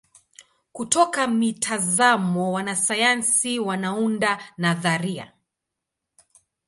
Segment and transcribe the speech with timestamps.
[0.73, 5.31] Kutoka mitazamo wanasayansi wanaunda nadharia.